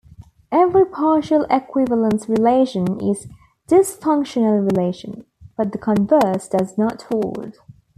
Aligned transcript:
Every 0.51 0.83
partial 0.87 1.43
equivalence 1.47 2.27
relation 2.27 2.99
is 3.07 3.25
a 3.25 3.29
difunctional 3.69 4.65
relation, 4.67 5.25
but 5.55 5.73
the 5.73 5.77
converse 5.77 6.47
does 6.47 6.75
not 6.75 7.03
hold. 7.11 7.57